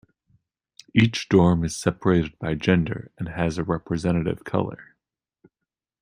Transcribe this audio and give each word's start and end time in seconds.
Each 0.95 1.29
dorm 1.29 1.63
is 1.63 1.75
separated 1.77 2.39
by 2.39 2.55
gender, 2.55 3.11
and 3.19 3.29
has 3.29 3.59
a 3.59 3.63
representative 3.63 4.43
color. 4.43 4.95